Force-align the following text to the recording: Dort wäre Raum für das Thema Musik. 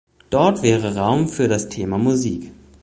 Dort 0.31 0.63
wäre 0.63 0.95
Raum 0.95 1.29
für 1.29 1.47
das 1.47 1.69
Thema 1.69 1.99
Musik. 1.99 2.51